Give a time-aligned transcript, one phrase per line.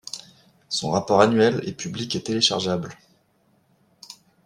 [0.67, 2.97] Son rapport annuel est public et téléchargeable.